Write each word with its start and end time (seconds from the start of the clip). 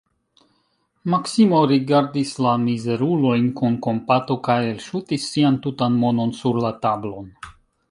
Maksimo 1.13 1.59
rigardis 1.71 2.31
la 2.45 2.53
mizerulojn 2.63 3.45
kun 3.61 3.77
kompato 3.89 4.39
kaj 4.49 4.57
elŝutis 4.73 5.29
sian 5.35 5.63
tutan 5.67 6.03
monon 6.07 6.37
sur 6.41 6.61
la 6.67 6.77
tablon. 6.87 7.33